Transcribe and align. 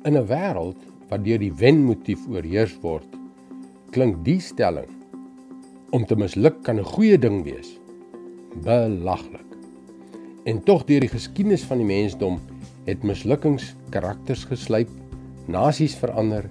In 0.00 0.16
'n 0.16 0.26
wêreld 0.26 0.80
waar 1.08 1.20
deur 1.20 1.38
die 1.38 1.52
wenmotief 1.52 2.22
oorheers 2.28 2.72
word, 2.80 3.04
klink 3.92 4.22
die 4.24 4.38
stelling 4.40 4.88
om 5.92 6.06
te 6.08 6.16
misluk 6.16 6.62
kan 6.64 6.80
'n 6.80 6.88
goeie 6.92 7.18
ding 7.18 7.42
wees. 7.44 7.76
Belaglik. 8.64 9.50
En 10.44 10.62
tog 10.64 10.84
deur 10.84 11.00
die 11.00 11.12
geskiedenis 11.12 11.64
van 11.68 11.78
die 11.78 11.86
mensdom 11.86 12.40
het 12.84 13.02
mislukkings 13.02 13.74
karakters 13.90 14.44
geslyp, 14.44 14.88
nasies 15.46 15.94
verander 15.94 16.48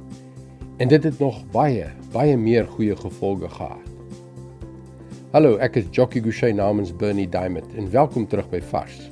en 0.78 0.88
dit 0.88 1.04
het 1.04 1.20
nog 1.20 1.42
baie, 1.52 1.90
baie 2.12 2.38
meer 2.38 2.68
goeie 2.68 2.96
gevolge 2.96 3.50
gehad. 3.50 3.88
Hallo, 5.32 5.58
ek 5.58 5.76
is 5.76 5.90
Jockey 5.92 6.22
Gouchee 6.22 6.54
namens 6.54 6.96
Bernie 6.96 7.30
Diamond 7.30 7.74
en 7.74 7.92
welkom 7.92 8.28
terug 8.28 8.50
by 8.50 8.62
Vars. 8.62 9.10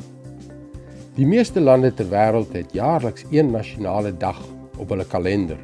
Die 1.18 1.26
meeste 1.26 1.58
lande 1.58 1.90
ter 1.98 2.06
wêreld 2.12 2.52
het 2.54 2.76
jaarliks 2.78 3.24
een 3.34 3.48
nasionale 3.50 4.12
dag 4.22 4.38
op 4.78 4.92
hulle 4.94 5.06
kalender 5.10 5.58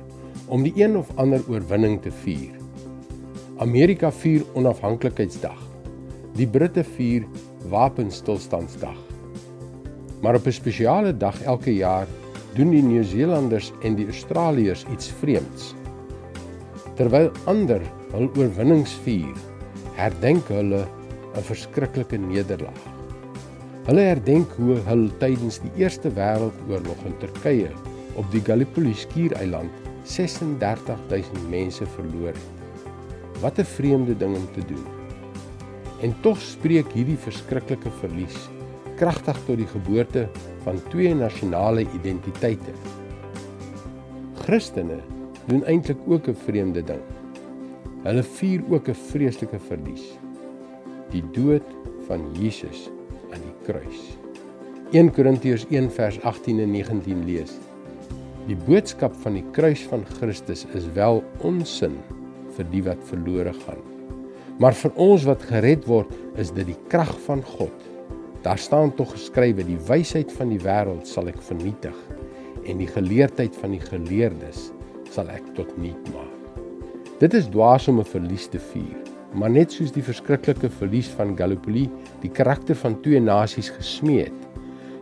om 0.50 0.64
die 0.66 0.74
een 0.82 0.96
of 0.98 1.12
ander 1.22 1.44
oorwinning 1.46 2.00
te 2.02 2.10
vier. 2.24 2.56
Amerika 3.62 4.10
vier 4.12 4.42
onafhanklikheidsdag. 4.58 5.60
Die 6.34 6.48
Britte 6.50 6.82
vier 6.96 7.28
wapenstilstandsdag. 7.70 8.98
Maar 10.26 10.42
op 10.42 10.48
'n 10.48 10.58
spesiale 10.58 11.14
dag 11.18 11.38
elke 11.42 11.76
jaar 11.76 12.08
doen 12.56 12.70
die 12.70 12.82
Nieu-Seelanders 12.82 13.72
en 13.84 13.96
die 13.96 14.06
Australiërs 14.06 14.86
iets 14.94 15.12
vreemds. 15.22 15.76
Terwyl 16.96 17.32
ander 17.46 17.82
hul 18.12 18.30
oorwinnings 18.36 18.94
vier, 19.06 19.38
herdenk 19.94 20.48
hulle 20.48 20.86
'n 21.38 21.46
verskriklike 21.46 22.18
nederlaag. 22.18 23.03
Hulle 23.84 24.04
herdenk 24.08 24.52
hoe 24.56 24.78
hulle 24.86 25.12
tydens 25.20 25.58
die 25.60 25.72
Eerste 25.82 26.08
Wêreldoorlog 26.16 27.02
in 27.04 27.16
Turkye 27.20 27.72
op 28.16 28.30
die 28.32 28.40
Gallipoli 28.48 28.94
skiereiland 28.96 29.74
36000 30.08 31.42
mense 31.52 31.88
verloor 31.98 32.32
het. 32.32 32.46
Wat 33.42 33.60
'n 33.60 33.68
vreemde 33.74 34.16
ding 34.16 34.38
om 34.38 34.48
te 34.56 34.64
doen. 34.72 34.86
En 36.00 36.16
tog 36.22 36.40
spreek 36.40 36.96
hierdie 36.96 37.18
verskriklike 37.18 37.92
verlies 38.00 38.40
kragtig 38.96 39.38
tot 39.46 39.58
die 39.58 39.68
geboorte 39.68 40.30
van 40.64 40.80
twee 40.90 41.14
nasionale 41.16 41.82
identiteite. 41.82 42.72
Christene 44.46 45.00
doen 45.48 45.66
eintlik 45.66 46.00
ook 46.08 46.28
'n 46.28 46.40
vreemde 46.46 46.84
ding. 46.84 47.04
Hulle 48.04 48.24
vier 48.24 48.62
ook 48.70 48.88
'n 48.88 49.02
vreeslike 49.12 49.60
verlies. 49.60 50.18
Die 51.12 51.24
dood 51.32 51.68
van 52.08 52.32
Jesus 52.32 52.90
aan 53.34 53.44
die 53.44 53.56
kruis. 53.68 54.02
1 54.94 55.10
Korintiërs 55.16 55.66
1 55.70 55.90
vers 55.96 56.20
18 56.22 56.60
en 56.64 56.72
19 56.72 57.24
lees. 57.26 57.56
Die 58.48 58.58
boodskap 58.68 59.16
van 59.24 59.40
die 59.40 59.46
kruis 59.56 59.82
van 59.90 60.04
Christus 60.20 60.66
is 60.78 60.86
wel 60.98 61.24
onsin 61.42 61.96
vir 62.58 62.68
die 62.70 62.84
wat 62.86 63.02
verlore 63.10 63.56
gaan. 63.64 63.82
Maar 64.62 64.76
vir 64.78 64.94
ons 65.02 65.26
wat 65.26 65.46
gered 65.50 65.88
word, 65.90 66.12
is 66.38 66.52
dit 66.54 66.68
die 66.70 66.78
krag 66.92 67.14
van 67.26 67.42
God. 67.56 67.74
Daar 68.46 68.60
staan 68.60 68.94
tog 68.94 69.16
geskrywe: 69.16 69.64
Die 69.66 69.80
wysheid 69.88 70.32
van 70.38 70.52
die 70.54 70.62
wêreld 70.62 71.08
sal 71.10 71.32
ek 71.32 71.42
vernietig 71.42 71.98
en 72.64 72.80
die 72.80 72.88
geleerdheid 72.88 73.56
van 73.60 73.74
die 73.76 73.82
geleerdes 73.84 74.70
sal 75.12 75.28
ek 75.32 75.50
tot 75.58 75.72
niet 75.82 76.14
maak. 76.14 76.62
Dit 77.20 77.34
is 77.34 77.50
dwaas 77.52 77.88
om 77.88 78.00
'n 78.00 78.08
verlies 78.08 78.48
te 78.48 78.60
vier. 78.60 79.13
Maar 79.34 79.50
net 79.50 79.74
soos 79.74 79.94
die 79.94 80.04
verskriklike 80.06 80.70
verlies 80.70 81.10
van 81.18 81.34
Gallipoli 81.38 81.88
die 82.22 82.32
karakter 82.32 82.78
van 82.78 83.00
twee 83.02 83.22
nasies 83.22 83.72
gesmee 83.74 84.28
het, 84.28 84.42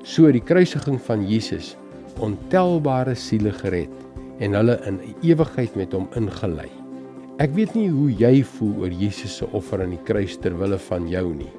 so 0.08 0.32
die 0.32 0.44
kruisiging 0.44 1.00
van 1.04 1.26
Jesus 1.28 1.76
ontelbare 2.22 3.16
siele 3.18 3.52
gered 3.56 3.92
en 4.42 4.54
hulle 4.58 4.78
in 4.90 5.00
ewigheid 5.26 5.76
met 5.80 5.94
hom 5.96 6.08
ingelei. 6.18 6.70
Ek 7.42 7.54
weet 7.58 7.74
nie 7.74 7.88
hoe 7.90 8.10
jy 8.14 8.44
voel 8.46 8.84
oor 8.84 8.94
Jesus 8.94 9.40
se 9.40 9.48
offer 9.58 9.82
aan 9.82 9.96
die 9.96 10.04
kruis 10.06 10.36
ter 10.42 10.54
wille 10.60 10.78
van 10.90 11.08
jou 11.10 11.26
nie. 11.34 11.50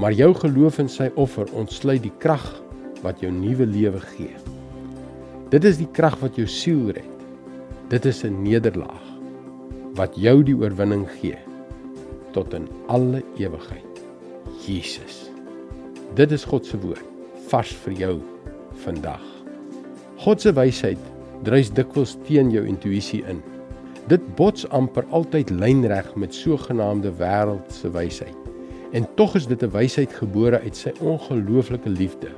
Maar 0.00 0.16
jou 0.16 0.32
geloof 0.34 0.80
in 0.82 0.90
sy 0.90 1.10
offer 1.20 1.50
ontsluit 1.58 2.02
die 2.02 2.14
krag 2.22 2.46
wat 3.04 3.22
jou 3.22 3.30
nuwe 3.30 3.66
lewe 3.68 4.00
gee. 4.14 4.34
Dit 5.52 5.66
is 5.68 5.78
die 5.78 5.90
krag 5.94 6.16
wat 6.22 6.38
jou 6.40 6.48
siel 6.48 6.90
red. 6.96 7.08
Dit 7.92 8.06
is 8.06 8.24
'n 8.24 8.42
nederlaag 8.42 9.06
wat 9.94 10.16
jou 10.16 10.42
die 10.42 10.56
oorwinning 10.56 11.06
gee 11.20 11.38
tot 12.32 12.54
in 12.56 12.68
alle 12.86 13.22
ewigheid. 13.36 14.02
Jesus. 14.66 15.30
Dit 16.14 16.32
is 16.32 16.44
God 16.44 16.66
se 16.66 16.78
woord 16.80 17.08
vars 17.52 17.72
vir 17.84 17.94
jou 17.96 18.12
vandag. 18.84 19.24
God 20.22 20.40
se 20.40 20.52
wysheid 20.56 21.00
dryf 21.44 21.72
dikwels 21.76 22.14
teen 22.26 22.52
jou 22.54 22.62
intuïsie 22.68 23.20
in. 23.28 23.42
Dit 24.10 24.22
bots 24.38 24.64
amper 24.74 25.04
altyd 25.14 25.50
lynreg 25.50 26.08
met 26.16 26.34
sogenaamde 26.34 27.12
wêreldse 27.18 27.90
wysheid. 27.92 28.38
En 28.92 29.08
tog 29.16 29.34
is 29.36 29.46
dit 29.46 29.62
'n 29.62 29.72
wysheid 29.72 30.12
gebore 30.12 30.60
uit 30.60 30.76
sy 30.76 30.92
ongelooflike 31.00 31.88
liefde. 31.88 32.28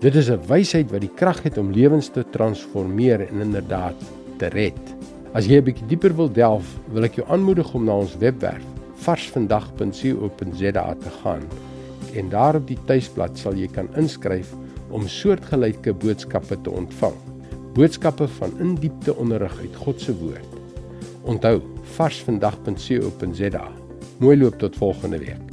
Dit 0.00 0.14
is 0.14 0.30
'n 0.30 0.40
wysheid 0.46 0.90
wat 0.90 1.00
die 1.00 1.14
krag 1.14 1.42
het 1.42 1.58
om 1.58 1.70
lewens 1.70 2.08
te 2.08 2.24
transformeer 2.30 3.28
en 3.28 3.40
inderdaad 3.40 3.98
te 4.38 4.46
red. 4.46 4.80
As 5.34 5.46
jy 5.46 5.58
'n 5.58 5.64
bietjie 5.64 5.86
dieper 5.86 6.14
wil 6.14 6.32
delf, 6.32 6.78
wil 6.92 7.04
ek 7.04 7.14
jou 7.14 7.26
aanmoedig 7.28 7.74
om 7.74 7.84
na 7.84 7.92
ons 7.92 8.16
webwerf 8.16 8.77
varsvandag.co.za 9.08 10.94
te 11.00 11.10
gaan 11.22 11.42
en 12.14 12.28
daar 12.28 12.58
op 12.58 12.66
die 12.68 12.78
tuisblad 12.88 13.38
sal 13.40 13.56
jy 13.56 13.68
kan 13.72 13.88
inskryf 14.00 14.52
om 14.92 15.08
soortgelyke 15.08 15.94
boodskappe 16.02 16.56
te 16.64 16.72
ontvang. 16.72 17.16
Boodskappe 17.76 18.28
van 18.38 18.56
indiepte 18.64 19.16
onderrig 19.16 19.58
uit 19.60 19.76
God 19.84 20.00
se 20.00 20.16
woord. 20.16 20.56
Onthou, 21.28 21.60
varsvandag.co.za. 21.96 23.68
Mooi 24.18 24.38
loop 24.40 24.58
tot 24.58 24.76
volgende 24.76 25.18
week. 25.24 25.47